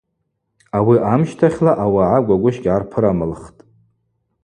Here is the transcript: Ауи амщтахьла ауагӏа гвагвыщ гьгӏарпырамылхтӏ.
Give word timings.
Ауи 0.77 0.97
амщтахьла 1.13 1.71
ауагӏа 1.83 2.25
гвагвыщ 2.27 2.55
гьгӏарпырамылхтӏ. 2.61 3.61